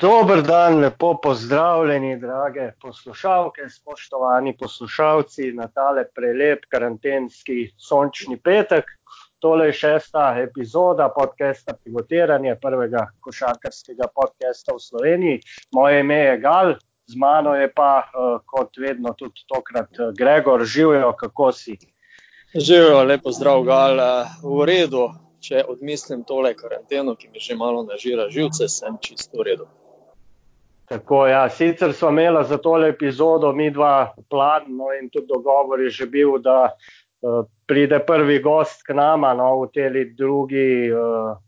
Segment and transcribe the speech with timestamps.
[0.00, 8.84] Dober dan, lepo pozdravljeni, drage poslušalke, spoštovani poslušalci na tale prelep karantenski sončni petek.
[9.38, 15.40] Tole je šesta epizoda podcasta Pivotiranje, prvega košarkarskega podcasta v Sloveniji.
[15.72, 16.74] Moje ime je Gal,
[17.06, 18.04] z mano je pa
[18.46, 21.78] kot vedno tudi tokrat Gregor, živijo, kako si?
[22.54, 24.04] Živijo, lepo zdrav, Gal,
[24.44, 25.08] v redu.
[25.40, 29.68] Če odmislim tole karanteno, ki mi že malo nažira živce, sem čisto v redu.
[30.88, 35.90] Tako, ja, sicer sva imela za tole epizodo midva plan, no, in tudi dogovor je
[35.90, 36.70] že bil, da
[37.66, 40.90] pride prvi gost k nama, no, v teli drugi,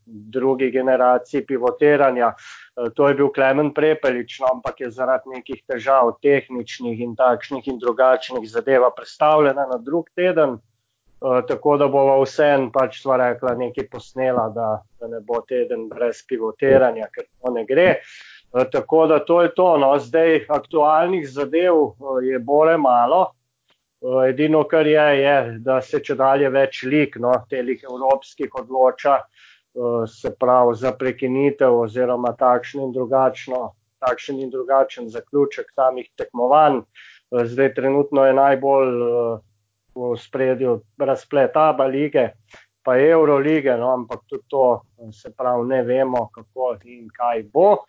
[0.06, 2.32] drugi generaciji pivotiranja.
[2.94, 7.78] To je bil Klemen Prepelič, no, ampak je zaradi nekih težav, tehničnih in takšnih in
[7.78, 10.58] drugačnih, zadeva prestavljena na drug teden.
[11.48, 16.22] tako da bova vseeno, pač sva rekla, nekaj posnela, da, da ne bo teden brez
[16.28, 18.00] pivotiranja, ker to ne gre.
[18.72, 21.74] Tako da to je to, no, zdaj aktualnih zadev
[22.22, 23.32] je bore malo.
[24.28, 29.18] edino, kar je, je, da se čedalje več lig, no, teh evropskih odloča,
[30.08, 36.80] se pravi za prekinitev oziroma takšno in drugačno, takšen in drugačen zaključek samih tekmovanj.
[37.30, 38.96] zdaj trenutno je najbolj
[39.94, 42.30] v ospredju razplet Aba lige
[42.82, 47.84] pa Evrolige, no, ampak tudi to, se pravi, ne vemo, kako in kaj bo.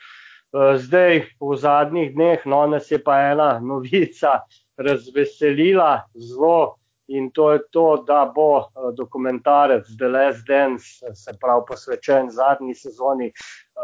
[0.54, 4.42] Zdaj v zadnjih dneh, no, nas je pa ena novica
[4.78, 6.76] razveselila zelo,
[7.12, 13.32] in to je to, da bo dokumentarec The last dance, se pravi posvečen zadnji sezoni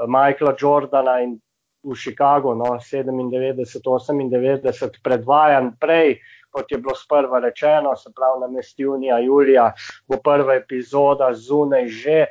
[0.08, 1.40] Michaela Jordana in
[1.84, 6.18] v Chicagu, no, sedemindevetdeset, osemindevetdeset predvajan prej,
[6.52, 9.72] kot je bilo sprva rečeno, se pravi namesto junija, julija
[10.08, 12.26] bo prva epizoda zunaj že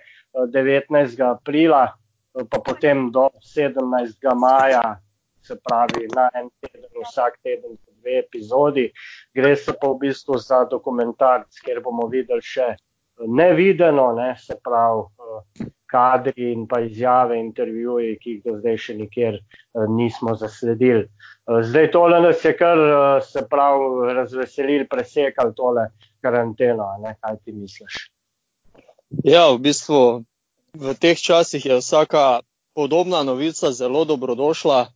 [0.52, 1.86] devetnajstega aprila,
[2.44, 4.84] pa potem do sedemnajstega maja,
[5.46, 8.90] se pravi na en teden, vsak teden po dve epizodi.
[9.34, 12.74] Gre se pa v bistvu za dokumentarec, kjer bomo videli še
[13.26, 19.38] nevideno, ne, se pravi kadri in pa izjave, intervjuji, ki jih do zdaj še nikjer
[19.88, 21.06] nismo zasledili.
[21.70, 22.78] zdaj tole nas je kar,
[23.22, 25.88] se pravi, razveselilo, presekalo tole
[26.20, 28.10] karanteno, ne, kaj ti misliš?
[29.24, 30.00] Ja, v bistvu
[30.80, 32.40] v teh časih je vsaka
[32.74, 34.92] podobna novica zelo dobrodošla,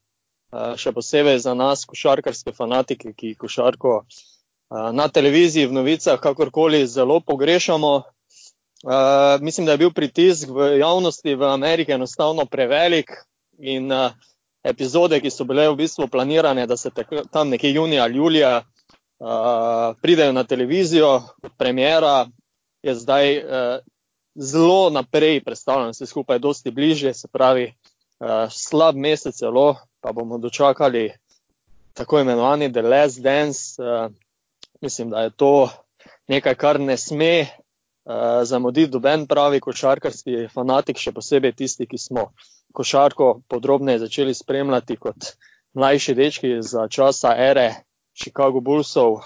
[0.76, 4.04] še posebej za nas, košarkarske fanatike, ki košarko
[4.70, 8.02] na televiziji, v novicah, kakorkoli zelo pogrešamo.
[9.40, 13.10] mislim, da je bil pritisk v javnosti v Ameriki enostavno prevelik
[13.58, 13.92] in
[14.64, 16.90] epizode, ki so bile v bistvu planirane, da se
[17.32, 18.62] tam nekje junija ali julija
[20.02, 21.22] pridejo na televizijo,
[21.58, 22.26] premiera
[22.82, 23.42] je zdaj
[24.34, 27.72] zelo naprej prestavljeno vse skupaj, dosti bližje, se pravi,
[28.50, 31.12] slab mesec celo pa bomo dočakali
[31.94, 33.82] tako imenovani The last dance,
[34.80, 35.68] mislim, da je to
[36.28, 37.46] nekaj, kar ne sme
[38.42, 42.30] zamuditi noben pravi košarkarski fanatik, še posebej tisti, ki smo
[42.72, 45.32] košarko podrobneje začeli spremljati kot
[45.74, 47.74] mlajši dečki za časa ere
[48.14, 49.20] Chicago Bullsov,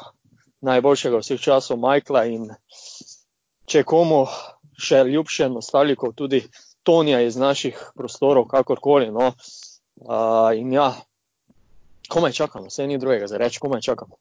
[0.61, 2.51] najboljšega vseh časov Michaela, in
[3.69, 4.25] če komu
[4.79, 6.43] še ljubše nostalgiko, tudi
[6.85, 9.33] Tonija iz naših prostorov, kakorkoli, no.
[10.55, 10.93] in ja,
[12.09, 14.19] komaj čakamo, saj ni drugega za reči, komaj čakamo.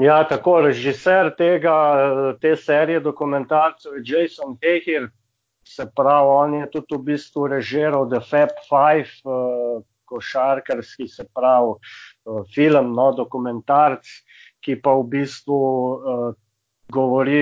[0.00, 1.76] Ja, tako, režiser tega,
[2.40, 5.08] te serije dokumentarcev je Jason Hehir,
[5.66, 9.10] se pravi, on je tudi v bistvu režiral The fab five,
[10.04, 11.74] košarkarski, se pravi,
[12.54, 14.06] film, no, dokumentarec,
[14.60, 16.49] ki pa v bistvu govori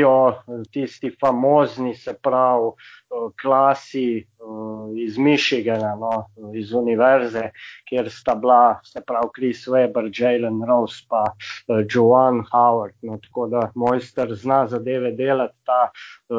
[0.06, 0.32] o
[0.72, 2.72] tisti famozni, se pravi,
[3.40, 4.26] klasi
[4.96, 7.50] iz Michigana, no, iz univerze,
[7.88, 11.24] kjer sta bila, se pravi Chris Webber, Jalen Rose pa
[11.68, 15.90] Juwan Howard, no, tako da mojster zna zadeve delati, ta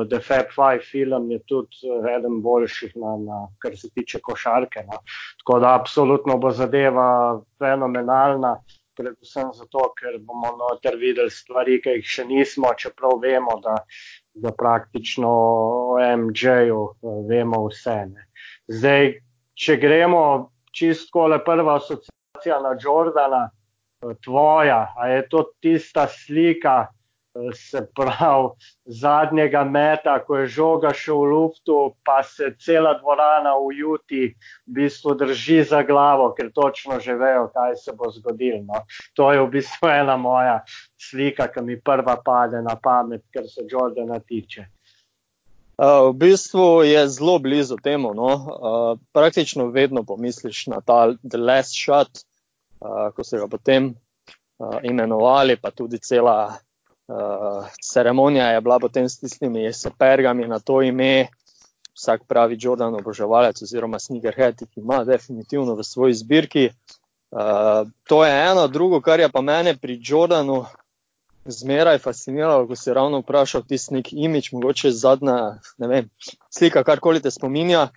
[0.10, 5.00] The fab five film je tudi eden boljših na, na, kar se tiče košarke, no.
[5.42, 8.60] Tako da absolutno bo zadeva fenomenalna,
[9.00, 13.78] predvsem zato, ker bomo noter videli stvari, ki jih še nismo, čeprav vemo, da,
[14.36, 15.32] da praktično
[15.96, 16.82] o MJ-ju
[17.30, 18.28] vemo vse, ne.
[18.70, 19.14] Zdaj,
[19.60, 20.24] če gremo
[20.76, 23.48] čisto takole prva asociacija na Jordana,
[24.24, 26.88] tvoja, a je to tista slika,
[27.54, 28.50] se pravi,
[28.86, 34.34] zadnjega meta, ko je žoga še v luftu, pa se cela dvorana Utah
[34.66, 38.84] v bistvu drži za glavo, ker točno že vejo, kaj se bo zgodilo, no.
[39.16, 40.60] To je v bistvu ena moja
[40.98, 44.66] slika, ke mi prva pade na pamet, kar se Jordana tiče.
[45.80, 48.12] Uh, v bistvu je zelo blizu temu.
[48.12, 48.32] No?
[48.36, 52.26] Uh, praktično vedno pomisliš na ta The Last Shot,
[52.84, 56.60] uh, ko so ga potem uh, imenovali, pa tudi cela
[57.10, 61.28] uh, ceremonija je bila potem s tistimi sepergami na to ime.
[61.94, 66.70] Vsak pravi Jordan oboževalec oziroma Sneakerhead, ki ima definitivno v svoji zbirki.
[67.32, 70.66] Uh, to je eno, drugo, kar je pa mene pri Jordanu
[71.46, 76.10] zmeraj fasciniralo, ko si ravno vprašal tisti nek imič, mogoče zadnja, ne vem,
[76.54, 77.90] slika, karkoli te spominja.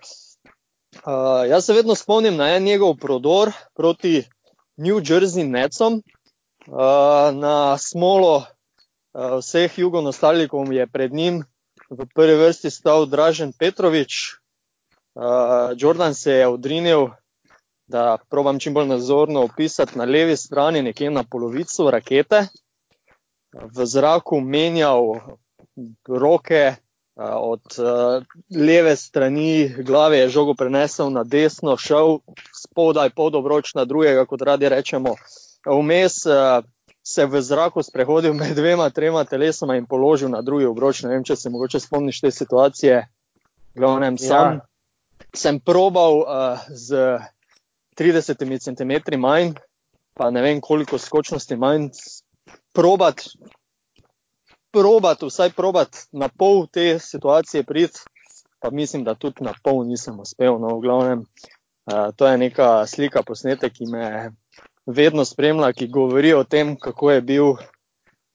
[0.93, 4.23] Uh, jaz se vedno spomnim na en njegov prodor proti
[4.77, 6.01] New Jersey Netsom.
[6.67, 8.45] Uh, na smolo
[9.13, 11.43] vseh jugonostalikov je pred njim
[11.89, 14.35] v prvi vrsti stal Dražen Petrovič.
[15.77, 17.07] Jordan se je odrinil,
[17.87, 22.47] da probam čim bolj nazorno opisati, na levi strani, nekje na polovico rakete,
[23.53, 25.19] v zraku menjal
[26.07, 26.75] roke,
[27.15, 27.61] od
[28.49, 32.17] leve strani glave je žogo prenesel na desno, šel
[32.63, 35.15] spodaj pod obroč na drugega, kot radi rečemo.
[35.65, 36.23] Vmes
[37.03, 41.03] se v zraku sprehodil med dvema, trema telesoma in položil na drugi obroč.
[41.03, 43.03] Ne vem, če se mogoče spomniš te situacije.
[43.75, 44.65] Glavnem, sam ja.
[45.35, 47.19] sem probal uh, z
[47.99, 49.57] 30 cm manj,
[50.13, 51.89] pa ne vem koliko skočnosti manj,
[52.71, 53.25] probat,
[54.71, 57.99] probat, vsaj probat na pol te situacije priti,
[58.61, 60.55] pa mislim, da tudi na pol nisem uspel.
[60.61, 61.25] No, v glavnem,
[61.91, 64.31] uh, to je neka slika posnete, ki me
[64.85, 67.55] vedno spremlja, ki govori o tem, kako je bil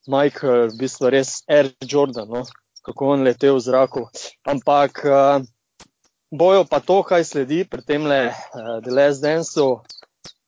[0.09, 2.43] Michael v bistvu res Air Jordan, no,
[2.85, 4.07] kako on letel v zraku.
[4.47, 5.45] Ampak uh,
[6.31, 9.81] bojo pa to, kaj sledi pri tem le uh, The Last Dance-u.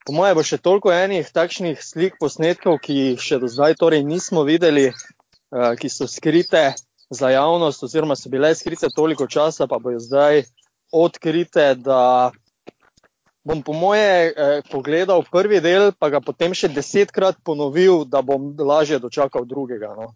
[0.02, 4.02] Po mojem, bo še toliko enih takšnih slik, posnetkov, ki jih še do zdaj torej
[4.02, 6.74] nismo videli, uh, ki so skrite
[7.12, 10.48] za javnost, oziroma so bile skrite toliko časa, pa bojo zdaj
[10.90, 11.76] odkrite.
[13.44, 18.52] Bom po moje eh, pogledal prvi del, pa ga potem še desetkrat ponovil, da bom
[18.54, 19.96] lažje dočakal drugega.
[19.98, 20.12] No.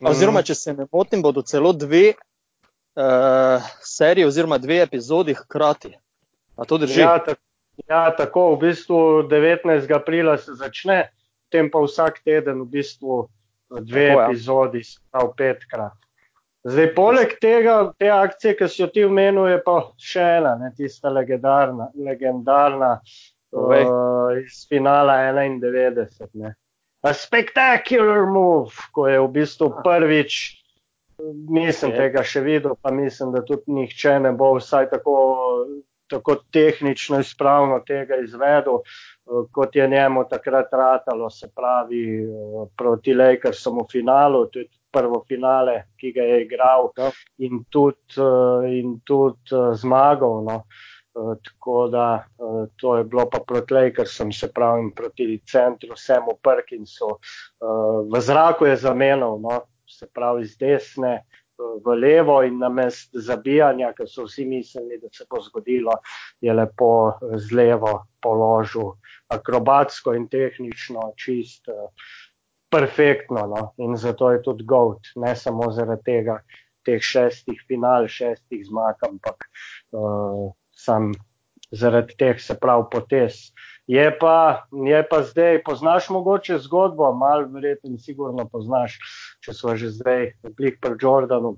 [0.00, 5.92] Oziroma, če se ne motim, bodo celo dve eh, seriji, oziroma dve epizodi hkrati.
[6.56, 7.02] A to drži?
[7.04, 7.42] Ja, tako,
[7.84, 9.84] Ja, tako v bistvu 19.
[9.92, 11.12] aprila se začne,
[11.44, 13.28] potem pa vsak teden v bistvu
[13.68, 14.24] dve tako, ja.
[14.24, 14.80] epizodi,
[15.12, 15.96] prav petkrat.
[16.66, 20.72] Zdaj, poleg tega, te akcije, ki si jo ti omenil, je pa še ena, ne,
[20.74, 26.08] tista legendarna, legendarna uh, iz finala 91.
[26.42, 26.56] Ne.
[27.06, 30.40] A spectacular move, ko je v bistvu prvič,
[31.54, 35.14] nisem tega še videl, pa mislim, da tudi nihče ne bo vsaj tako
[36.08, 42.28] tako tehnično izpravno tega izvedel, eh, kot je njemu takrat ratalo, se pravi eh,
[42.76, 47.10] proti Lakersom v finalu, to je prvo finale, ki ga je igral ja.
[47.38, 48.20] in tudi,
[48.72, 50.44] in tudi zmagal.
[50.46, 50.62] No.
[51.16, 52.24] Tako da
[52.76, 57.08] to je bilo pa proti Lakersom, se pravi proti centru Semu Perkinsu.
[58.12, 61.14] V zraku je zamenjal, no, se pravi z desne,
[61.58, 65.94] v levo in na mest zabijanja, ker so vsi mislili, da se bo zgodilo,
[66.40, 68.92] je lepo z levo položil,
[69.32, 71.70] akrobatsko in tehnično, čist,
[72.76, 73.46] perfektno.
[73.46, 73.62] No?
[73.76, 76.40] In zato je tudi GOAT, ne samo zaradi tega,
[76.86, 79.48] teh šestih final, šestih zmag, ampak
[79.96, 81.12] uh, sam
[81.72, 83.50] zaradi teh se prav potes.
[83.86, 88.98] Je pa, je pa zdaj, poznaš mogoče zgodbo, malo verjetno, sigurno poznaš,
[89.46, 91.56] če so že zdaj blik pri Jordanu,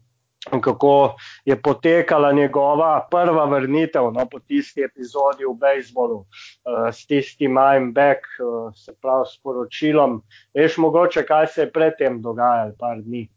[0.61, 7.59] kako je potekala njegova prva vrnitev no, po tisti epizodi v bejzbolu uh, s tistim
[7.59, 10.23] I'm back, uh, se pravi s poročilom.
[10.55, 13.29] Veš mogoče, kaj se je predtem dogajalo, par dni?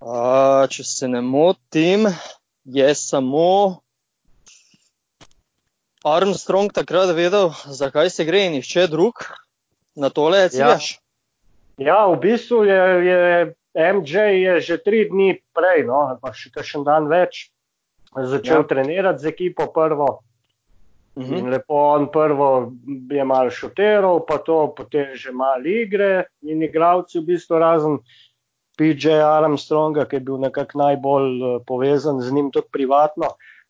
[0.00, 2.08] Uh, če se ne motim,
[2.64, 3.80] je samo
[6.04, 9.24] Armstrong takrat vedel, zakaj se gre in nihče drug
[9.94, 11.00] na tole je ciljaš?
[11.78, 11.86] Ja.
[11.86, 14.12] ja, v bistvu je, je MJ
[14.42, 17.50] je že tri dni prej, no, pa še kakšen dan več,
[18.14, 18.68] začel ja.
[18.70, 20.22] trenirati z ekipo prvo.
[21.14, 21.38] Uh -huh.
[21.38, 22.72] In lepo on prvo
[23.10, 27.98] je mal šoterov, pa to potem že mal igre in igravci v bistvu razen
[28.78, 33.26] PJ Armstronga, ki je bil nekako najbolj uh, povezan z njim tudi privatno.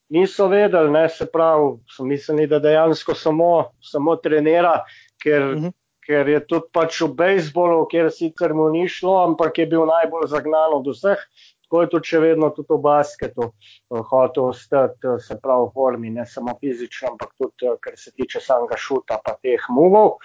[0.08, 4.84] Niso vedeli, ne, se pravi, so mislili, da dejansko samo, samo trenira,
[5.22, 5.68] ker, uh mhm.
[6.06, 10.30] Ker je tudi pač v bejzbolu, kjer sicer mu ni šlo, ampak je bil najbolj
[10.32, 11.20] zagnan od vseh.
[11.64, 15.72] Tako je tudi še vedno tudi v basketu uh, hotel ostati, uh, se pravi, v
[15.74, 20.20] formi, ne samo fizično, ampak tudi, uh, kar se tiče samega šuta, pa teh muvov.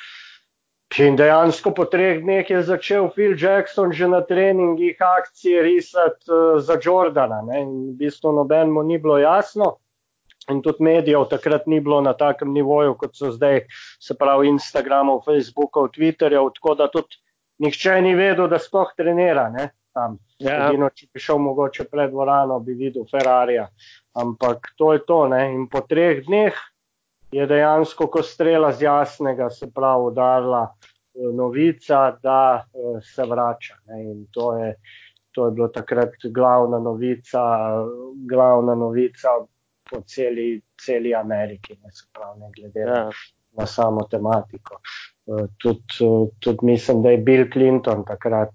[1.00, 6.26] In dejansko po treh dneh je začel Phil Jackson že na treningih akcije risati
[6.66, 7.44] za Jordana.
[7.46, 7.62] Ne?
[7.62, 9.78] In v bistvu nobenemu ni bilo jasno.
[10.50, 13.66] In tudi medijev takrat ni bilo na takem nivoju, kot so zdaj,
[14.02, 17.20] se pravi, Instagramov, Facebookov, Twitterjev, tako da tudi
[17.60, 19.70] nihče ni vedel, da sploh trenira ne?
[19.94, 20.18] tam.
[20.40, 20.70] Ja.
[20.70, 23.68] Edino, če bi šel mogoče pred dvorano, bi videl Ferrarija.
[24.20, 25.24] Ampak to je to.
[25.32, 25.42] Ne?
[25.56, 26.56] In po treh dneh
[27.36, 33.78] je dejansko, ko strela z jasnega, se pravi, udarila eh, novica, da eh, se vrača.
[33.90, 34.02] Ne?
[34.14, 34.74] In to je,
[35.36, 37.44] to je bilo takrat glavna novica,
[38.30, 39.40] glavna novica
[39.90, 43.10] po celi, celi Ameriki, ne pravi, ne glede ja.
[43.58, 44.82] na samo tematiko.
[45.28, 48.54] Eh, tudi, tudi mislim, da je Bill Clinton takrat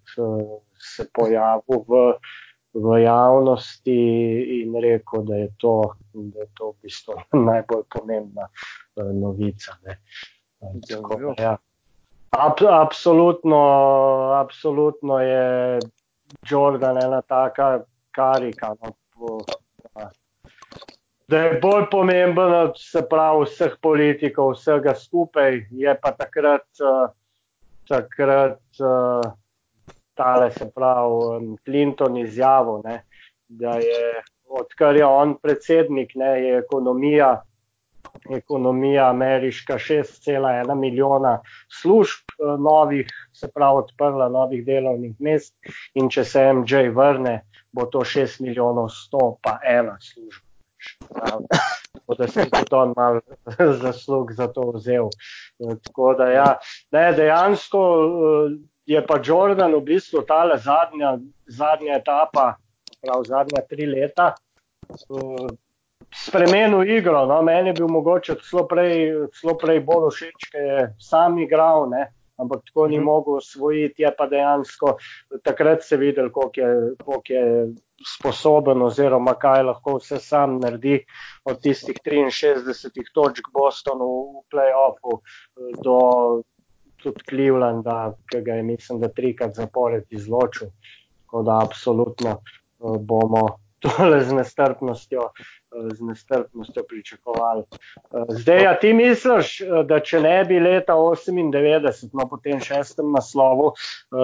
[0.95, 2.15] se pojavil v
[2.75, 3.95] v javnosti
[4.63, 7.15] in rekel, da je to, da je to v bistvu
[7.51, 8.49] najbolj pomembna
[8.97, 9.79] novica.
[9.87, 9.97] Eh,
[10.89, 11.57] tako, ja.
[12.35, 13.61] Ab, absolutno,
[14.35, 15.79] absolutno je
[16.51, 18.75] Jordan ena taka karika.
[18.83, 19.39] No, po.
[21.29, 27.09] Da je bolj pomemben od vseh politikov, vsega skupaj, je pa takrat, uh,
[27.89, 29.33] takrat uh,
[30.15, 33.03] tale, se pravi, Clinton izjavil, ne,
[33.49, 37.43] da je, odkar je on predsednik, ne, je ekonomija,
[38.31, 41.39] ekonomija ameriška 6,1 milijona
[41.81, 45.55] služb eh, novih, se pravi, odprla novih delovnih mest
[45.95, 47.41] in če se MJ vrne,
[47.73, 50.44] bo to 6 milijonov 100 pa ena služba.
[51.95, 53.21] Tako da si tudi on mal
[53.83, 55.09] zaslug za to vzel.
[55.85, 56.49] Tako da ja,
[56.93, 57.83] ne, dejansko
[58.87, 62.55] je pa Jordan v bistvu ta zadnja, zadnja etapa,
[63.01, 64.35] prav zadnja tri leta,
[66.15, 67.27] spremenil igro.
[67.27, 67.43] No?
[67.43, 71.89] Meni je bil mogoče celo prej, celo prej bolj všeč, ker je sam igral.
[71.91, 72.09] Ne?
[72.37, 73.05] Ampak tako ni mhm.
[73.05, 74.97] mogel osvojiti, je pa dejansko
[75.43, 77.69] takrat se videl, koliko je, koliko je
[78.17, 80.99] sposoben, oziroma kaj lahko vse sam naredi
[81.45, 85.21] od tistih 63 točk Bostonu v playoffu
[85.85, 85.99] do
[87.05, 90.73] tudi Clevelanda, ki ga je, mislim, da trikrat zapored izločil.
[91.25, 93.47] Tako da absolutno uh, bomo
[93.85, 97.65] tole z nestrpnostjo, uh, z nestrpnostjo pričakovali.
[97.65, 99.57] Uh, zdaj, a ti misliš,
[99.89, 103.73] da če ne bi leta 98, no po tem šestem naslovu,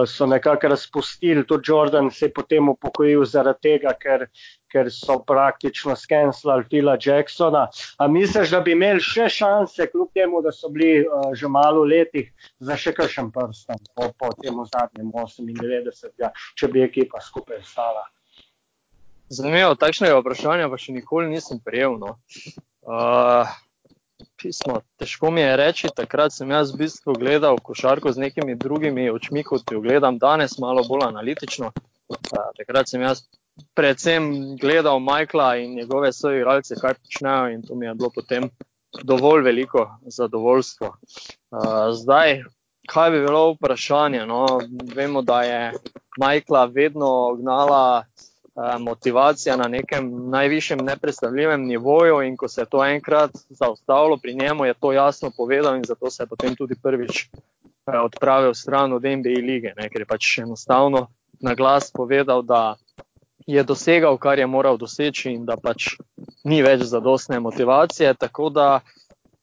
[0.08, 4.28] so nekako razpustili, tudi Jordan se je potem upokojil zaradi tega, ker
[4.70, 7.66] ker so praktično skenslali Fila Jacksona.
[7.98, 11.04] A misliš, da bi imeli še šanse, kljub temu, da so bili
[11.36, 17.22] že malo letih, za še kakšen prstom po, po tem zadnjem 98, če bi ekipa
[17.24, 18.06] skupaj stala?
[19.30, 21.94] Zanimivo, takšnega vprašanja pa še nikoli nisem prejel.
[22.02, 22.16] No.
[22.82, 23.46] Uh,
[24.42, 29.06] pismo, težko mi je reči, takrat sem jaz v bistvu gledal košarko z nekimi drugimi
[29.12, 31.70] očmi, kot jo gledam danes, malo bolj analitično.
[32.10, 33.22] Uh, takrat sem jaz
[33.78, 38.50] predvsem gledal Majkla in njegove soigralce, kaj počnejo, in to mi je bilo potem
[39.06, 40.90] dovolj veliko zadovoljstvo.
[40.90, 42.42] Uh, zdaj,
[42.90, 44.26] kaj bi bilo vprašanje?
[44.26, 44.58] No,
[44.90, 45.62] vemo, da je
[46.18, 48.10] Majkla vedno gnala
[48.80, 54.64] motivacija na nekem najvišjem nepredstavljivem nivoju, in ko se je to enkrat zaustavilo pri njemu,
[54.64, 57.28] je to jasno povedal, in zato se je potem tudi prvič
[58.04, 61.06] odpravil stran od NBA lige, ne, ker je pač enostavno
[61.40, 62.76] na glas povedal, da
[63.46, 65.96] je dosegal, kar je moral doseči, in da pač
[66.44, 68.14] ni več zadostne motivacije.
[68.14, 68.80] Tako da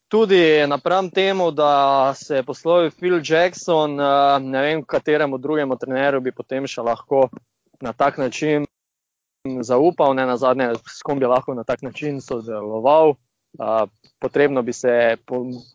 [0.08, 3.98] tudi napram temu, da se je poslovil Phil Jackson,
[4.42, 7.28] ne vem, kateremu drugemu trenerju bi potem še lahko
[7.82, 8.66] na tak način
[9.64, 13.16] zaupal, ne na zadnje, s kom bi lahko na tak način sodeloval.
[13.58, 13.90] Uh,
[14.20, 15.18] potrebno bi se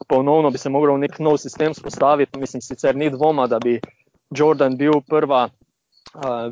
[0.09, 2.39] ponovno bi se mogel nek nov sistem spostaviti.
[2.39, 3.81] Mislim, sicer ni dvoma, da bi
[4.31, 5.49] Jordan bil prva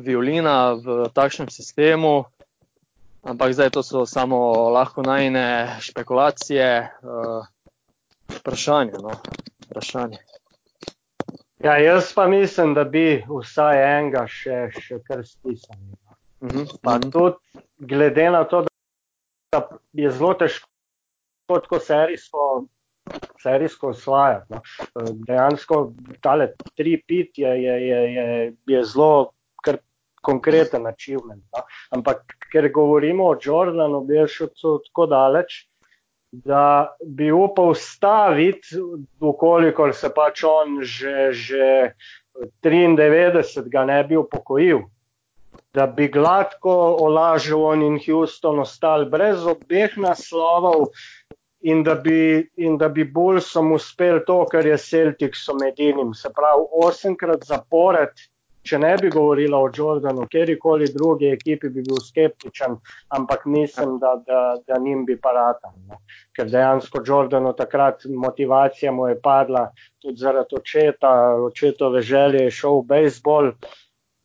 [0.01, 2.23] violina v takšnem sistemu,
[3.21, 7.45] ampak zdaj to so samo lahko najne špekulacije, uh,
[8.39, 8.97] vprašanje.
[9.01, 9.11] No?
[9.71, 10.17] vprašanje.
[11.63, 16.00] Ja, jaz pa mislim, da bi vsaj enega še, še kar stisnili.
[16.41, 16.77] -huh.
[16.81, 17.11] Pa mhm.
[17.11, 17.35] tudi
[17.77, 18.65] glede na to,
[19.51, 20.67] da je zelo težko
[21.47, 22.65] tako serijsko,
[23.43, 24.53] serijsko osvajati.
[24.53, 24.61] No.
[25.27, 29.31] Dejansko tale tri pit je, je, je, je, je zelo
[30.21, 31.43] konkreten achievement.
[31.53, 31.63] No?
[31.89, 35.65] Ampak ker govorimo o Jordanu, bi šel tako daleč,
[36.31, 38.79] da bi upal staviti,
[39.19, 41.91] ukolikor se pač on že, že
[42.63, 44.85] 93 ga ne bi upokojil.
[45.73, 50.89] Da bi gladko olažil on in Houston ostali brez obeh naslovov
[51.61, 55.79] in da bi, in da bi bolj sem uspel to, kar je Celtic so med
[55.79, 56.13] enim.
[56.13, 58.23] Se pravi, osemkrat zapored,
[58.67, 62.77] če ne bi govorila o Jordanu, kjerkoli drugi ekipi bi bil skeptičen,
[63.17, 65.73] ampak mislim, da, da, da njim bi paratal.
[65.87, 66.01] No.
[66.37, 69.67] Ker dejansko Jordanu takrat motivacija mu je padla
[70.01, 71.13] tudi zaradi očeta,
[71.47, 73.53] očetove želje je šel v bejzbol.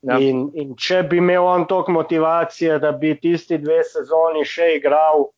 [0.05, 0.19] Ja.
[0.21, 5.29] In, in če bi imel on toliko motivacije, da bi tisti dve sezoni še igral,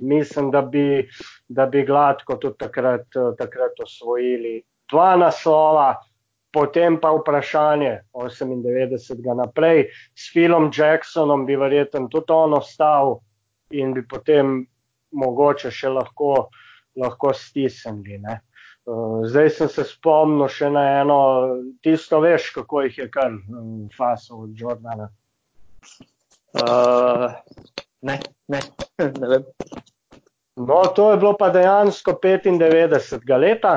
[0.00, 1.06] mislim, da bi,
[1.48, 4.60] da bi gladko tudi takrat, takrat osvojili
[4.92, 5.94] dva naslova.
[6.56, 9.34] Potem pa vprašanje 98.
[9.36, 13.18] naprej s Philom Jacksonom bi verjetno tudi on ostal
[13.76, 14.62] in bi potem
[15.12, 16.46] mogoče še lahko,
[16.96, 18.16] lahko stisnili.
[18.24, 18.38] Ne.
[19.26, 21.18] Zdaj sem se spomnil še na eno,
[21.82, 23.34] tisto veš, kako jih je kar
[23.96, 25.08] faso od Jordana.
[26.56, 27.32] Uh,
[28.06, 28.60] ne, ne,
[29.20, 29.50] ne vem.
[30.56, 33.34] No, to je bilo pa dejansko 95.
[33.38, 33.74] leta,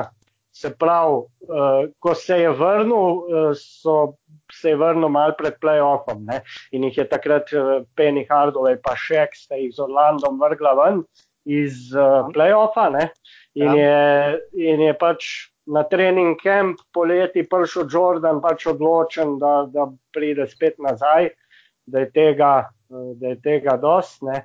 [0.52, 4.14] se pravi, uh, ko se je vrnil, uh, so
[4.52, 6.40] se je vrnil mal pred playoffom ne?
[6.72, 11.04] in jih je takrat uh, Penny Hardaway pa Šek sta jih z Orlandom vrgla ven
[11.46, 13.10] iz uh, playoffa ne?
[13.54, 13.74] In, ja.
[13.74, 15.26] je, in je pač
[15.66, 21.30] na trening camp poleti prišel Jordan pač odločen, da, da pride spet nazaj,
[21.86, 22.54] da je tega,
[22.88, 24.22] da je tega dost.
[24.26, 24.44] Ne?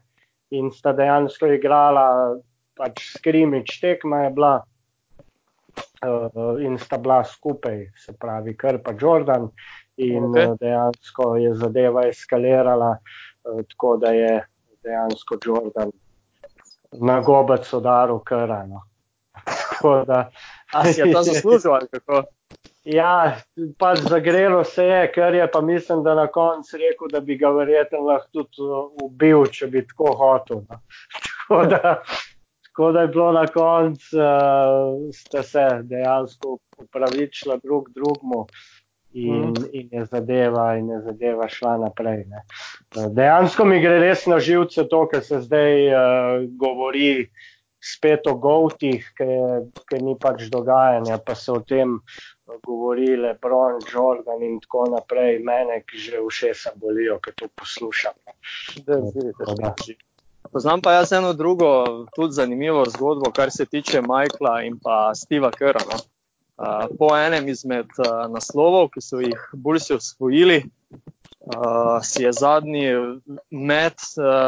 [0.50, 2.06] in sta dejansko igrala,
[2.78, 4.54] pač skrimič tekma je bila
[6.06, 9.50] uh, in sta bila skupaj, se pravi, kar pa Jordan.
[9.98, 10.50] In okay.
[10.52, 14.34] uh, dejansko je zadeva eskalirala, uh, tako da je
[14.84, 15.94] dejansko Jordan
[17.00, 18.84] na gobec udaril krano.
[20.74, 22.24] Ali je to zaslužil ali kako?
[22.86, 23.42] Ja,
[23.82, 27.50] pač zagrelo se je, ker je pa mislim, da na koncu rekel, da bi ga
[27.50, 30.62] verjetno lahko tudi uh, ubil, če bi tako hotel.
[30.70, 30.80] No.
[31.46, 31.80] Tako, da,
[32.66, 38.48] tako da je bilo na koncu, uh, ste se dejansko upravičili drug drugmu
[39.14, 39.68] in, mm.
[39.74, 42.24] in, je zadeva, in je zadeva šla naprej.
[42.30, 42.42] Ne.
[42.98, 47.30] Uh, dejansko mi gre res na živce to, kar se zdaj uh, govori
[47.84, 52.00] spet o govtih, ker ni pač dogajanja, pa se o tem
[52.66, 58.18] govori Lebron, Jordan in tako naprej, mene, ki že všesa bolijo, ki to poslušam.
[60.52, 65.52] Poznam pa jaz eno drugo, tudi zanimivo zgodbo, kar se tiče Michaela in pa Steva
[65.52, 65.82] Kera.
[65.90, 65.98] No.
[67.00, 67.90] Po enem izmed
[68.32, 70.64] naslovov, ki so jih Bulsi osvojili,
[72.04, 72.94] si je zadnji
[73.52, 74.02] met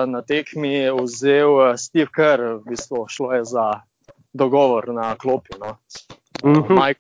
[0.08, 3.68] na tekmi vzel Steve Kerr, v bistvu šlo je za
[4.34, 5.58] dogovor na klopi.
[5.60, 5.78] No.
[6.44, 6.74] Uh mhm.
[6.74, 6.94] -huh.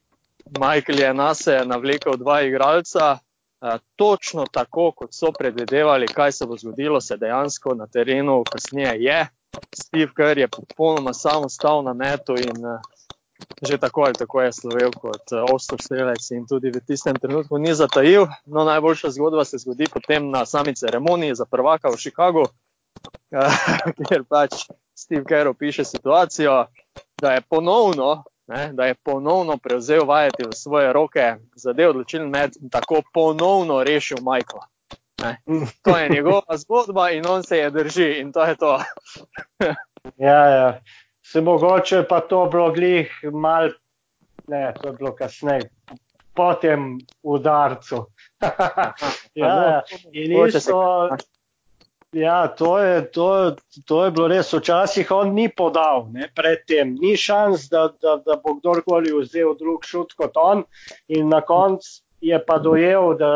[0.59, 3.17] Michael je na sebe navlekel dva igralca,
[3.61, 9.03] eh, točno tako, kot so predvidevali, kaj se bo zgodilo, se dejansko na terenu kasneje
[9.03, 9.27] je.
[9.75, 12.79] Steve Kerr je popolnoma sam stal na metu in eh,
[13.61, 17.57] že tako ali tako je slovel kot eh, ostor strelec in tudi v tistem trenutku
[17.57, 18.27] ni zatajil.
[18.45, 22.45] No, najboljša zgodba se zgodi potem na sami ceremoniji za prvaka v Chicagu,
[24.07, 26.65] kjer pač Steve Kerr opiše situacijo,
[27.21, 32.55] da je ponovno ne, da je ponovno prevzel vajeti v svoje roke, zadev odločilni med
[32.61, 34.67] in tako ponovno rešil Michaela.
[35.21, 35.37] Ne.
[35.83, 38.79] To je njegova zgodba in on se je drži in to je to.
[40.29, 40.79] ja, ja.
[41.27, 43.69] Se mogoče pa to bilo glih mal,
[44.47, 45.69] ne, to je bilo kasneje,
[46.35, 48.05] po tem udarcu.
[49.41, 49.81] ja, ja.
[50.13, 50.77] In isto,
[52.11, 54.53] Ja, to je, to, to je bilo res.
[54.53, 59.83] Včasih on ni podal, ne, predtem ni šans, da, da, da bo kdorkoli vzel drug
[59.85, 60.63] šut kot on.
[61.11, 63.31] In na koncu je pa dojel, da,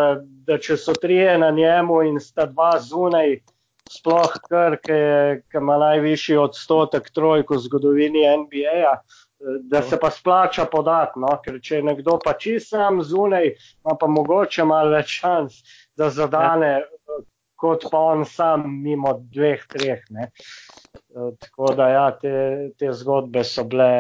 [0.48, 3.42] da če so trije na njemu in sta dva zunaj,
[3.90, 8.96] sploh kar, ki ima najvišji odstotek trojk v zgodovini NBA.
[9.72, 11.32] Da se pa splača podati, no?
[11.42, 15.64] ker če je nekdo pa čisto sam zunaj, ima pa mogoče malo več šans,
[15.98, 16.76] da zadane
[17.62, 20.02] kot pa on sam, mimo dveh, treh.
[20.10, 20.30] Ne.
[20.94, 22.34] Eh, tako da, ja, te,
[22.78, 23.92] te zgodbe so bile,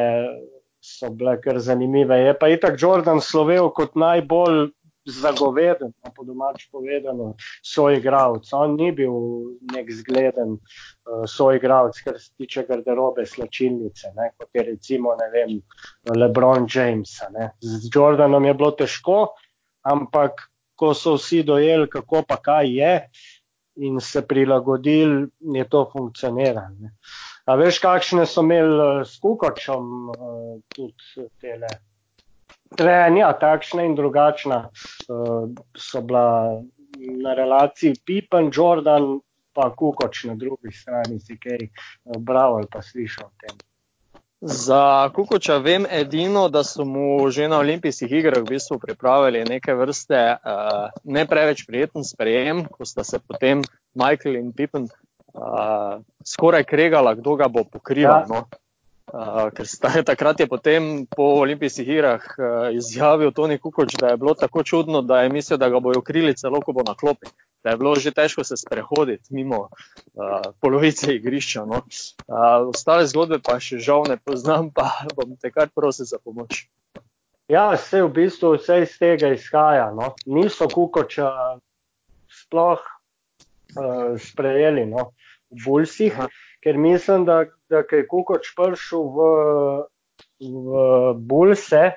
[0.81, 2.17] so bile kar zanimive.
[2.25, 4.71] Je pa itak Jordan slovel kot najbolj
[5.05, 7.35] zagoveden, po domač povedano,
[7.65, 8.53] soigravc.
[8.53, 9.13] On ni bil
[9.73, 15.59] nek zgleden uh, soigravc, kar se tiče garderobe slačilnice, ne, kot je recimo, vem,
[16.15, 17.31] LeBron Jamesa.
[17.33, 17.51] Ne.
[17.61, 19.19] Z Jordanom je bilo težko,
[19.81, 22.95] ampak ko so vsi dojeli, kako pa kaj je,
[23.81, 26.91] in se prilagodili, je to funkcioniralo.
[27.45, 31.69] A veš, kakšne so imeli eh, s Kukočom uh, tudi tele
[32.77, 36.61] trenja, takšna in drugačna uh, so bila
[37.23, 39.19] na relaciji Pipen, Jordan
[39.53, 43.57] pa Kukoč na drugi strani, si kaj uh, bral ali pa slišal o tem.
[44.41, 49.75] Za Kukoča vem edino, da so mu že na olimpijskih igrah v bistvu pripravili neke
[49.77, 53.61] vrste uh, ne preveč prijeten sprejem, ko sta se potem
[53.93, 58.25] Michael in Pippen uh, skoraj kregala, kdo ga bo pokrival.
[58.25, 58.27] Ja.
[58.27, 58.47] No?
[59.11, 64.17] Uh, ker sta, takrat je potem po olimpijskih igrah uh, izjavil Toni Kukoč, da je
[64.17, 67.27] bilo tako čudno, da je mislil, da ga bojo krili celo, ko bo na klopi
[67.63, 69.69] da je bilo že težko se sprehoditi mimo uh,
[70.61, 71.65] polovice igrišča.
[71.65, 71.81] No.
[72.27, 76.65] Uh, ostale zgodbe pa še žal ne poznam, pa bom te kar prosil za pomoč.
[77.51, 79.91] Ja, vse v bistvu vse iz tega izhaja.
[79.93, 80.13] No.
[80.25, 81.29] Niso kukoča
[82.31, 85.11] sploh uh, sprejeli no,
[85.51, 86.29] v Bulsih, Aha.
[86.63, 89.29] ker mislim, da, da je kukoč prišel v,
[90.43, 90.83] v
[91.15, 91.95] Bulse,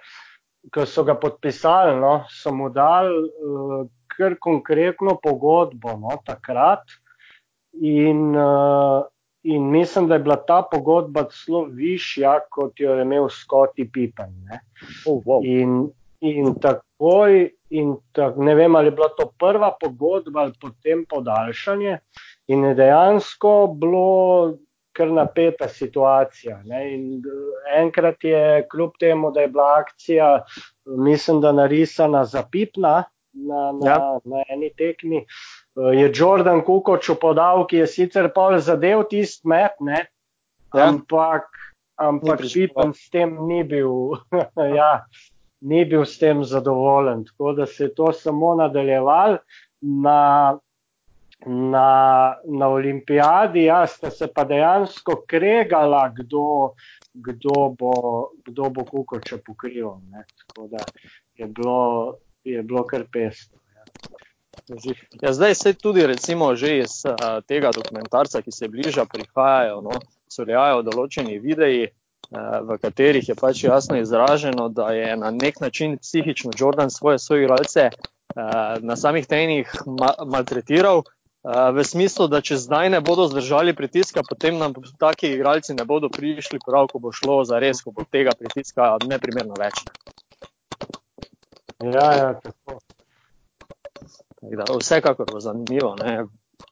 [0.72, 3.26] ko so ga podpisali, no, so mu dali.
[3.42, 3.84] Uh,
[4.16, 6.94] kar konkretno pogodbo no, takrat.
[7.82, 9.02] In, uh,
[9.42, 14.34] in mislim, da je bila ta pogodba zelo višja, kot jo je imel Scotty Pippen.
[15.06, 15.42] Oh, wow.
[15.44, 21.04] in, in takoj, in tak, ne vem, ali je bila to prva pogodba ali potem
[21.10, 21.98] podaljšanje.
[22.46, 24.54] In je dejansko bilo
[24.94, 26.60] kar napeta situacija.
[26.86, 27.22] In
[27.76, 30.30] enkrat je, kljub temu, da je bila akcija,
[30.84, 33.02] mislim, da narisana za pipna,
[33.34, 33.98] na, na, ja.
[34.24, 35.24] na eni tekmi.
[35.74, 40.06] Uh, je Jordan Kukoč podal, ki je sicer pol zadev tisti met, ne?
[40.74, 40.88] Ja.
[40.88, 41.46] ampak,
[42.02, 44.18] ampak Pippen s tem ni bil,
[44.78, 45.04] ja,
[45.62, 47.24] ni bil s tem zadovoljen.
[47.30, 49.38] Tako da se je to samo nadaljeval.
[49.80, 50.58] Na,
[51.46, 56.74] na, na olimpijadi ja, sta se pa dejansko kregala, kdo,
[57.14, 57.94] kdo bo,
[58.46, 60.00] kdo bo Kukoča pokrival.
[60.46, 60.84] Tako da
[61.36, 63.58] je bilo je bilo kar pesno.
[63.74, 63.84] Ja.
[65.22, 67.14] Ja, zdaj se tudi recimo že iz uh,
[67.46, 73.34] tega dokumentarca, ki se bliža, prihajajo, no, so rejajo določeni videi, uh, v katerih je
[73.34, 79.26] pač jasno izraženo, da je na nek način psihično Jordan svoje soigralce uh, na samih
[79.26, 81.02] trenih ma maltretiral,
[81.44, 86.08] v smislu, da če zdaj ne bodo zdržali pritiska, potem nam taki igralci ne bodo
[86.08, 89.84] prišli prav, ko bo šlo za res, ko bo tega pritiska neprimerno več.
[91.84, 92.80] Ja, ja, tako.
[94.40, 95.94] Da, vsekakor bo zanimivo.
[96.00, 96.24] Ne.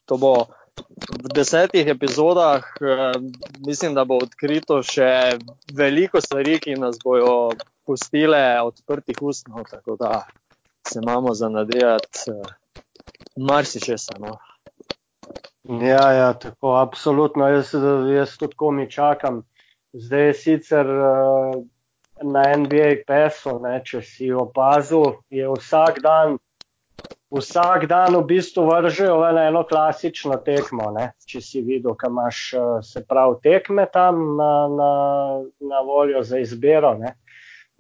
[0.09, 0.33] To bo
[0.77, 3.21] v desetih epizodah, eh,
[3.67, 5.37] mislim, da bo odkrito še
[5.69, 7.53] veliko stvari, ki nas bojo
[7.85, 9.49] pustile odprtih ust.
[9.53, 10.25] No, tako da
[10.89, 12.57] se imamo za nadejati eh,
[13.37, 14.17] marsičesa.
[14.19, 14.39] No.
[15.63, 17.49] Ja, ja, tako, absolutno.
[17.49, 17.75] Jaz,
[18.15, 19.43] jaz tudi komi čakam.
[19.93, 20.87] Zdaj je sicer.
[20.87, 21.63] Uh,
[22.23, 26.37] na NBA PESO, ne, če si opazil, je vsak dan,
[27.33, 30.91] vsak dan v bistvu vržejo na eno klasično tekmo.
[30.95, 32.45] Ne, če si videl, kam imaš
[32.87, 34.93] se pravi tekme tam na, na,
[35.73, 36.95] na voljo za izbiro.
[37.01, 37.17] Ne.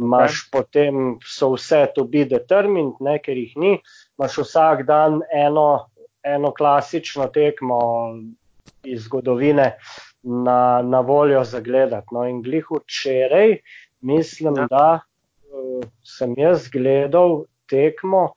[0.02, 0.58] Maš ja.
[0.58, 3.76] potem so vse to be determined, ne, ker jih ni.
[4.18, 5.91] Maš vsak dan eno,
[6.22, 7.80] eno klasično tekmo
[8.84, 9.76] iz zgodovine
[10.22, 12.06] na, na voljo za gledati.
[12.10, 13.56] No, in glih včeraj
[14.00, 14.66] mislim, ja.
[14.70, 18.32] da uh, sem jaz gledal tekmo,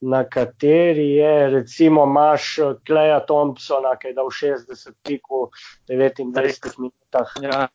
[0.00, 5.48] na kateri je recimo imaš Kleja Thompsona, ki je dal 60 pikov
[5.88, 7.32] v 29 minutah.
[7.42, 7.68] Ja.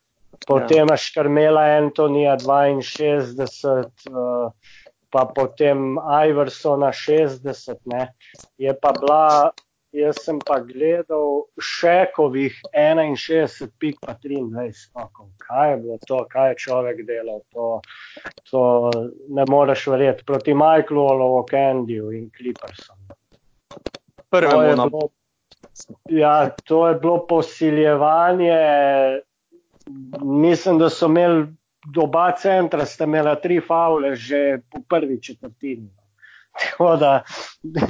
[0.46, 0.84] Potem ja.
[0.86, 4.52] imaš Karmela Antonija 62, uh,
[5.12, 7.76] pa potem Iversona 60.
[7.84, 8.08] Ne.
[8.58, 9.52] Je pa bila
[9.92, 15.28] Jaz sem pa gledal šekovih 61, pik pa 23 skokov.
[15.36, 17.42] Kaj je bilo to, kaj je človek delal?
[17.52, 17.66] To,
[18.48, 18.62] to
[19.28, 22.96] ne moreš verjeti proti Michaelu Olovo, Candyju in Clippersom.
[24.32, 25.08] Prvo je bilo.
[26.08, 28.56] Ja, to je bilo posiljevanje.
[30.22, 31.46] Mislim, da so imeli
[31.96, 35.90] oba centra, sta imela tri faule že po prvi četrtini.
[36.52, 37.22] Tako da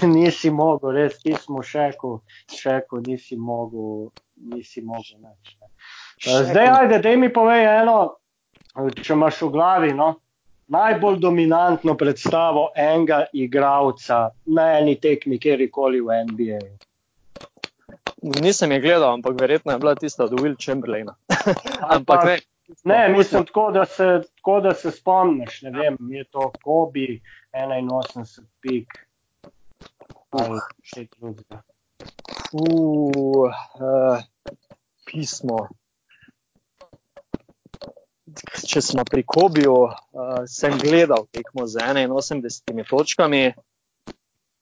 [0.02, 2.20] nisi mogel, res ti smo šeku,
[2.60, 5.56] šeku nisi mogel, nisi mogel več.
[6.22, 7.96] Zdaj, ajde, da mi povej eno,
[9.02, 10.12] če imaš v glavi, no,
[10.72, 16.62] najbolj dominantno predstavo enega igralca na eni tekmi, kjerkoli v NBA.
[18.22, 21.16] Nisem je gledal, ampak verjetno je bila tista od Will Chamberlaina.
[21.96, 22.38] ampak ne.
[22.84, 27.20] Ne, mislim, tako da, se, tako da se spomniš, ne vem, je to Kobi,
[27.52, 28.98] 81 pik
[30.32, 31.60] ali še drugega.
[32.52, 34.22] Uh, uh,
[35.08, 35.58] pismo.
[38.64, 43.42] Če smo pri Kobiju, uh, sem gledal tekmo z 81 točkami,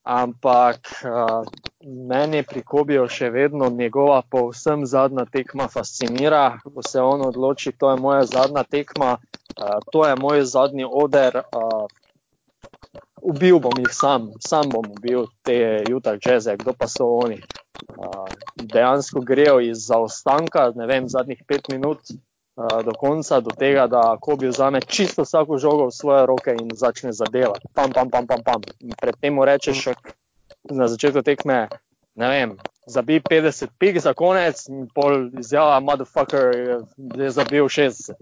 [0.02, 1.44] ampak uh,
[1.84, 6.58] meni pri Kobiju še vedno njegova povsem zadnja tekma fascinira.
[6.64, 11.42] Ko se on odloči, to je moja zadnja tekma, uh, to je moj zadnji oder.
[11.52, 11.86] Uh,
[13.20, 17.40] ubil bom jih sam, sam bom ubil te Utah Jazze, kdo pa so oni.
[17.96, 22.00] Uh, dejansko grejo iz zaostanka, ne vem, zadnjih pet minut
[22.56, 27.12] do konca, do tega, da Kobi vzame čisto vsako žogo v svoje roke in začne
[27.12, 27.68] zadevati.
[27.74, 28.60] Pam, pam, pam, pam, pam.
[29.00, 29.88] Predtem mu rečeš,
[30.70, 31.68] na začetku tekme,
[32.14, 36.52] ne vem, zabi 50 pik za konec in pol izjava, motherfucker,
[37.16, 38.18] je zabil 60.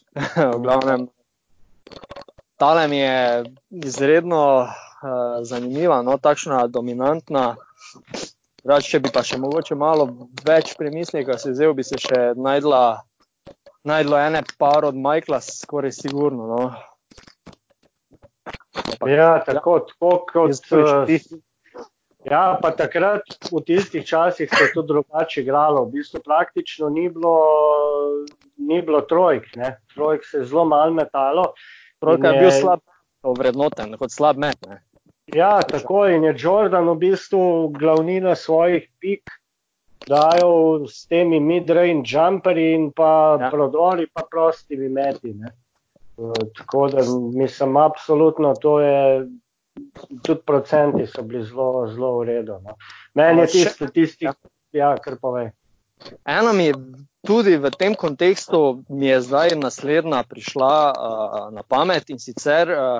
[0.56, 1.08] v glavnem,
[2.56, 3.44] tale mi je
[3.84, 4.68] izredno uh,
[5.42, 7.56] zanimiva, no, takšna dominantna.
[8.62, 10.06] Rač, če bi pa še mogoče malo
[10.46, 12.82] več premisleka si vzel, bi se še najdla,
[13.84, 16.46] najdlo ene par od Majkla, skoraj sigurno.
[16.46, 16.72] No.
[19.08, 20.50] Ja, tako, tako kot
[21.06, 21.20] ti.
[22.22, 25.84] Ja, pa takrat v tistih časih se je to drugače igralo.
[25.84, 27.34] V bistvu praktično ni bilo,
[28.56, 29.50] ni bilo trojk.
[29.56, 29.76] Ne.
[29.94, 31.52] Trojk se je zelo malo metalo.
[31.98, 32.80] Trojka je, je bil slab,
[33.38, 34.58] vrednoten, kot slab met.
[34.68, 34.82] Ne?
[35.34, 39.41] Ja, tako in je Jordan v bistvu glavnina svojih pik
[40.08, 43.50] dajal s temi mid-range jumperji in pa ja.
[43.50, 45.34] prodori, pa prostimi meti.
[45.34, 45.52] Ne?
[46.56, 47.02] Tako da
[47.34, 49.28] mislim, absolutno to je.
[50.22, 52.58] Tudi procenti so bili zelo, zelo v redu.
[52.60, 52.74] No.
[53.14, 54.34] Meni je tisto, tisti, ja,
[54.72, 55.46] ja kar pove.
[56.24, 56.74] Eno mi je
[57.26, 62.98] tudi v tem kontekstu, mi je zdaj naslednja prišla uh, na pamet in sicer uh,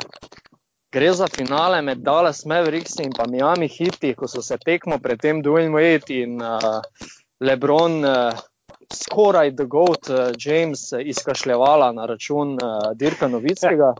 [0.92, 5.20] gre za finale med Dallas Mavericks in pa Miami Heat, ko so se tekmo pred
[5.20, 6.80] tem Dwayne Wade in uh,
[7.40, 8.04] LeBron.
[8.04, 8.48] Uh,
[8.92, 13.94] Skoraj The Goat uh, James izkašljevala na račun uh, Dirka Novickega.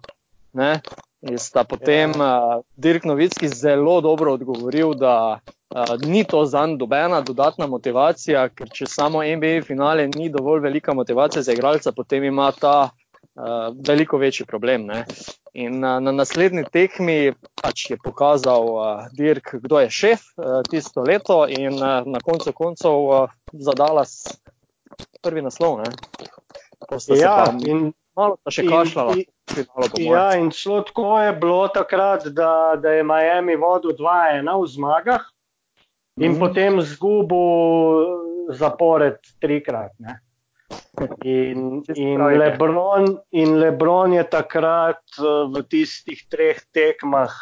[0.52, 0.81] Ne?
[1.22, 6.78] In sta potem uh, Dirk Novicki zelo dobro odgovoril, da uh, ni to za njega
[6.78, 12.24] dobena dodatna motivacija, ker če samo NBA finale ni dovolj velika motivacija za igralca, potem
[12.24, 12.90] ima ta
[13.35, 14.87] uh, veliko večji problem.
[14.87, 15.05] Ne?
[15.53, 21.05] In uh, na naslednji tekmi pač je pokazal uh, Dirk, kdo je šef uh, tisto
[21.07, 24.05] leto, in uh, na koncu koncev uh, zadala
[25.23, 25.83] prvi naslov.
[27.16, 29.16] Ja, in malo še kašljala.
[30.01, 35.25] Ja, in šlo tako je bilo takrat, da, da je Miami vodil 2-1 v zmagah
[36.21, 36.40] in mm.
[36.40, 39.92] potem zgubil zapored trikrat.
[39.99, 40.21] Ne.
[41.25, 47.33] In, in, Lebron, in Lebron je takrat v tistih treh tekmah,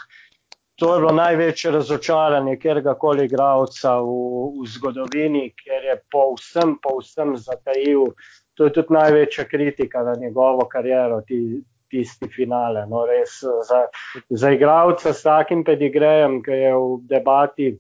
[0.81, 4.14] to je bilo največje razočaranje kjerkoli igralca v,
[4.62, 8.14] v zgodovini, ker je povsem, povsem zatajil
[8.61, 12.85] to je tudi največja kritika na njegovo kariero, ti, tisti finale.
[12.87, 13.38] No, res,
[13.69, 13.87] za,
[14.29, 17.71] za igralca s takim pedigrejem, ki je v debati,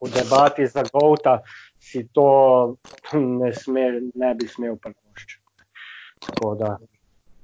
[0.00, 1.42] v debati za Gauta,
[1.80, 2.76] si to
[3.40, 5.44] ne, sme, ne bi smel prepoščati.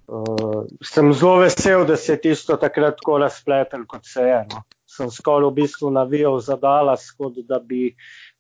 [0.05, 4.41] Uh, sem zelo vesel, da se je tisto takrat tako razpletel, kot se je.
[4.53, 4.65] No.
[4.85, 7.95] Sem skoraj v bistvu navijal za Dallas, kot da bi,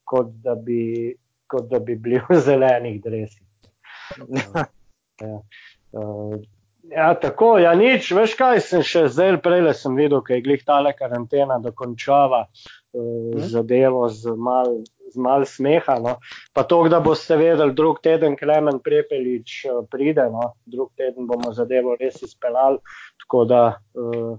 [0.05, 1.15] kot da bi,
[1.49, 3.47] kot da bi bili v zelenih dresih.
[5.25, 5.39] ja.
[5.95, 6.37] Uh,
[6.91, 10.65] ja, tako, ja, nič, veš kaj, sem še zdaj prej, sem videl, kaj je glih
[10.67, 14.83] tale karantena dokončava uh, zadevo z mal,
[15.15, 15.99] z mal smeha.
[16.03, 16.17] No.
[16.53, 20.53] Pa to, da boste vedeli, drug teden Klemen Prepelič uh, pride, no.
[20.67, 22.83] drug teden bomo zadevo res izpeljali,
[23.25, 24.35] tako da uh,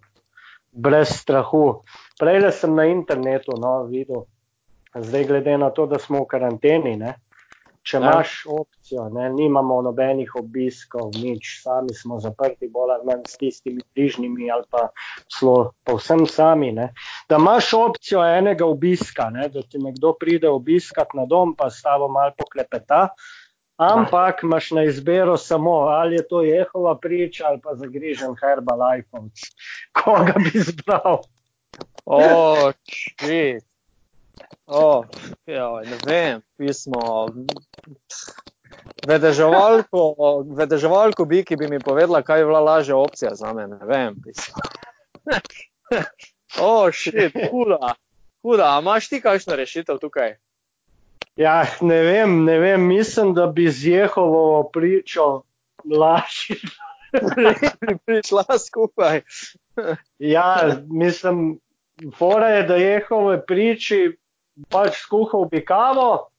[0.75, 1.65] brez strahu.
[2.19, 4.25] Prej sem na internetu no, videl,
[4.95, 7.15] zdaj glede na to, da smo v karanteni, ne,
[7.85, 8.01] če ja.
[8.01, 13.85] imaš opcijo, ne, nimamo nobenih obiskov, nič, sami smo zaprti, bolj ali manj s tistimi
[13.95, 14.87] bližnjimi ali pa
[15.31, 16.71] celo povsem sami.
[16.75, 16.91] Ne,
[17.29, 21.85] da imaš opcijo enega obiska, ne, da ti nekdo pride obiskat na dom, pa s
[21.85, 23.07] tabo mal poklepeta.
[23.75, 29.19] Ampak imaš na izbiro samo, ali je to Jehova priča ali pa zagrižen Herbalife,
[29.99, 31.19] koga bi izbral.
[32.05, 32.71] O,
[34.65, 35.05] oh,
[35.45, 37.27] ja, ne vem, pismo.
[39.07, 40.01] Vedeževalko,
[40.57, 43.67] vedeževalko bi, ki bi mi povedala, kaj je bila lažja opcija za me.
[43.67, 44.61] Ne vem, pismo.
[46.61, 47.95] O, oh, šit, huda.
[48.45, 50.37] Huda, a imaš ti kakšno rešitev tukaj?
[51.35, 55.43] Ja, ne vem, ne vem, mislim, da bi z Jehovo pričo
[55.83, 56.55] lažje.
[58.05, 59.21] Prišla skupaj.
[60.19, 61.59] ja, mislim,
[62.17, 64.17] fora je, da Jehove priči
[64.69, 66.29] pač skuhal bi kavo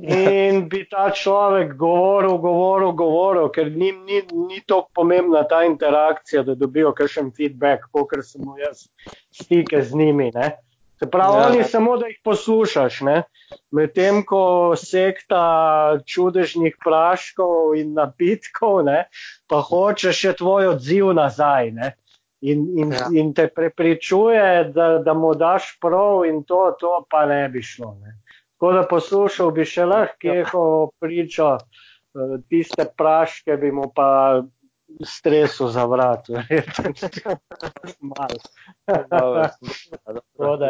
[0.00, 6.42] in bi ta človek govoril, govoril, govoril, ker njim ni, ni tako pomembna ta interakcija,
[6.42, 8.88] da dobijo kakšen feedback, kot sem jaz
[9.30, 10.30] stike z njimi.
[10.34, 10.56] Ne.
[10.98, 11.46] Se pravi, ja.
[11.48, 13.00] oni samo, da jih poslušaš,
[13.70, 19.04] medtem ko sekta čudežnih praškov in napitkov, ne?
[19.50, 21.70] pa hoče še tvoj odziv nazaj.
[21.74, 21.94] Ne?
[22.44, 23.06] In, in, ja.
[23.16, 27.94] in te prepričuje, da, da mu daš prav, in to, to pa ne bi šlo.
[28.02, 28.18] Ne?
[28.52, 30.64] Tako da poslušal bi še lahko jeho
[31.00, 34.42] pričo, eh, tiste praške bi mu pa
[35.00, 36.28] stresu za vrat.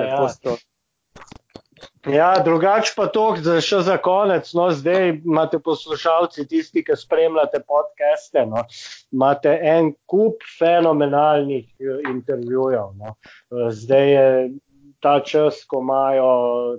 [0.04, 0.28] Ja,
[2.44, 8.46] drugač pa to, da še za konec, no, zdaj imate poslušalci, tisti, ki spremljate podcaste,
[8.46, 8.64] no,
[9.12, 12.94] imate en kup fenomenalnih eh, intervjujev.
[13.00, 13.16] No.
[13.16, 14.28] Eh, zdaj je
[15.04, 16.30] ta čas, ko imajo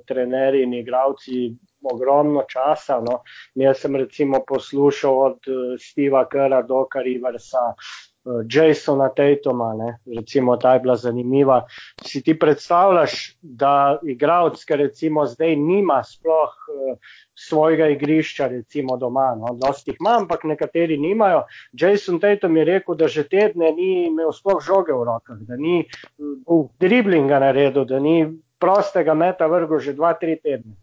[0.10, 1.51] trenerji in igravci
[1.86, 2.97] ogromno časa.
[3.05, 3.19] No.
[3.53, 7.93] Jaz sem recimo poslušal od uh, Steva Kera do Kariversa, uh,
[8.25, 9.73] Jasona Tatuma,
[10.05, 11.65] recimo ta je bila zanimiva.
[12.01, 16.97] Si ti predstavljaš, da igravc, ki recimo zdaj nima sploh uh,
[17.35, 19.53] svojega igrišča, recimo doma, no.
[19.53, 21.43] dosti jih ima, ampak nekateri nimajo.
[21.73, 25.83] Jason Tatum je rekel, da že tedne ni imel sploh žoge v rokah, da ni
[26.17, 28.25] uh, driblinga naredil, da ni
[28.59, 30.73] prostega meta vrgo že dva, tri tedne.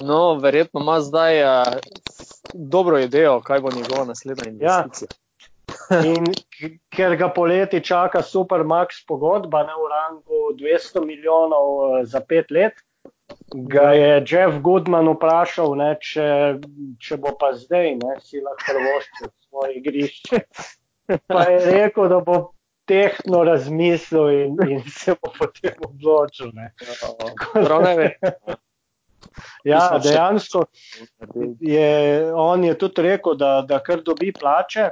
[0.00, 1.99] No, verjetno ima zdaj uh,
[2.54, 4.52] dobro idejo, kaj bo njegova naslednja ja.
[4.52, 5.08] investicija.
[5.16, 5.20] Ja.
[6.04, 6.26] In
[6.94, 12.72] ker ga poleti čaka supermax pogodba na urangu 200 milijonov uh, za pet let,
[13.52, 16.28] ga je Jeff Goodman vprašal, ne, če,
[17.02, 20.40] če bo pa zdaj, ne, si lahko prvoščil svoje igrišče.
[21.26, 22.36] Pa je rekel, da bo
[22.90, 26.52] tehno razmislil in, in se bo potem odločil.
[27.52, 28.10] Prav ne ve.
[29.64, 30.64] Ja, dejansko
[31.60, 34.88] je on je tudi rekel, da, da kar dobi plače,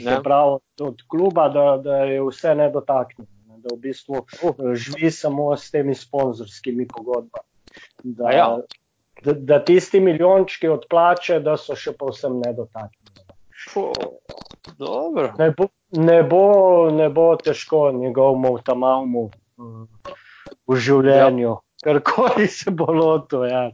[0.00, 0.20] ja.
[0.22, 4.72] pravi, od kluba, da, da je vse nedotaknjeno, da v bistvu uh.
[4.74, 7.48] živi samo s temi sponzorskimi pogodbami.
[8.02, 8.48] Da, ja.
[9.24, 13.00] da, da tisti milijončki od plače, da so še povsem nedotaknjeni.
[15.38, 16.44] Ne bo, ne, bo,
[16.92, 20.12] ne bo težko njegovemu tamamu uh,
[20.68, 21.48] v življenju.
[21.48, 23.44] Ja karkoli se bo lotil.
[23.44, 23.70] Ja,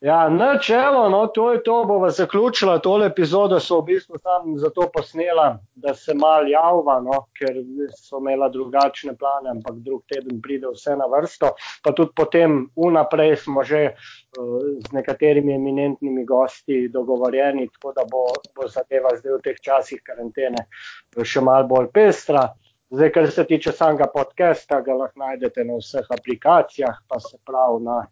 [0.00, 2.78] ja, načelo, no, to je to, bova zaključila.
[2.78, 7.60] Tole epizodo so v bistvu tam zato posnela, da se mal javva, no, ker
[7.96, 11.52] so imela drugačne plane, ampak drug teden pride vse na vrsto.
[11.84, 18.26] Pa tudi potem unaprej smo že uh, z nekaterimi eminentnimi gosti dogovorjeni, tako da bo,
[18.56, 20.66] bo zadeva zdaj v teh časih karantene
[21.22, 22.50] še mal bolj pestra.
[22.92, 27.84] Zdaj, kar se tiče samega podcasta, ga lahko najdete na vseh aplikacijah, pa se pravi
[27.84, 28.02] na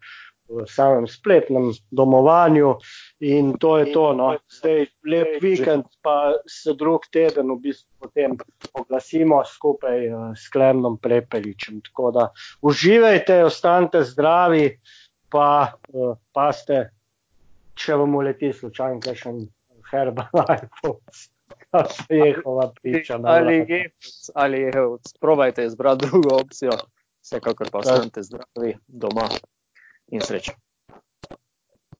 [0.66, 2.75] samem spletnem domovanju.
[3.21, 4.12] In to je to.
[4.16, 4.31] No.
[4.49, 8.38] Zdaj, lep vikend, pa se drug teden v bistvu potem
[8.73, 11.81] oglasimo skupaj uh, s Klemnom Prepeličem.
[11.85, 12.31] Tako da
[12.62, 14.79] uživajte, ostanite zdravi,
[15.29, 16.87] pa uh, paste,
[17.75, 19.45] če vam uleti slučajno kakšen
[21.51, 23.21] herbalife jehova priča.
[23.25, 23.91] Ali je,
[24.35, 24.73] ali je,
[25.21, 26.71] probajte izbrati drugo opcijo,
[27.21, 29.29] vsekakor pa ostanite zdravi doma
[30.09, 30.55] in srečno.